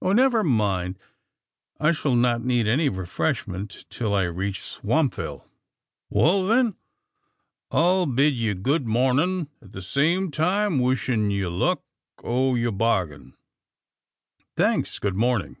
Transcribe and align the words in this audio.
"Oh, 0.00 0.12
never 0.12 0.44
mind! 0.44 1.00
I 1.80 1.90
shall 1.90 2.14
not 2.14 2.44
need 2.44 2.68
any 2.68 2.88
refreshment 2.88 3.86
till 3.90 4.14
I 4.14 4.22
reach 4.22 4.60
Swampville." 4.60 5.48
"Wal, 6.10 6.46
then, 6.46 6.76
I'll 7.72 8.06
bid 8.06 8.34
you 8.34 8.54
good 8.54 8.86
mornin' 8.86 9.48
at 9.60 9.72
the 9.72 9.82
same 9.82 10.30
time 10.30 10.78
wishin' 10.78 11.32
you 11.32 11.50
luck 11.50 11.82
o' 12.22 12.54
your 12.54 12.70
bargin." 12.70 13.34
"Thanks 14.56 15.00
good 15.00 15.16
morning!" 15.16 15.56